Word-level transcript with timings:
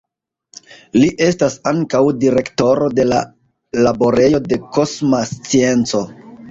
Li 0.97 1.09
estas 1.25 1.57
ankaŭ 1.73 2.01
direktoro 2.25 2.89
de 3.01 3.07
la 3.13 3.21
Laborejo 3.85 4.45
de 4.51 4.63
Kosma 4.79 5.23
Scienco. 5.37 6.09